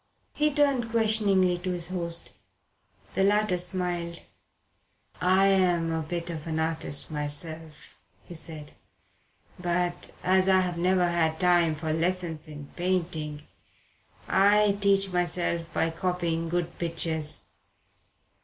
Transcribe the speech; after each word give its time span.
He 0.33 0.51
turned 0.51 0.89
questioningly 0.89 1.59
to 1.59 1.69
his 1.73 1.89
host. 1.89 2.33
The 3.13 3.23
latter 3.23 3.59
smiled. 3.59 4.21
"I'm 5.21 5.91
a 5.91 6.01
bit 6.01 6.31
of 6.31 6.47
an 6.47 6.57
artist 6.59 7.11
myself," 7.11 7.99
he 8.23 8.33
said. 8.33 8.71
"But 9.59 10.11
as 10.23 10.49
I've 10.49 10.79
never 10.79 11.07
had 11.07 11.39
time 11.39 11.75
for 11.75 11.93
lessons 11.93 12.47
in 12.47 12.69
painting, 12.75 13.43
I 14.27 14.75
teach 14.81 15.11
myself 15.11 15.71
by 15.71 15.91
copying 15.91 16.49
good 16.49 16.79
pictures. 16.79 17.43